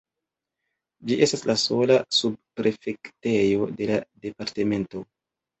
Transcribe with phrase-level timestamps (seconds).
[1.09, 5.07] Ĝi estas la sola subprefektejo de la departemento.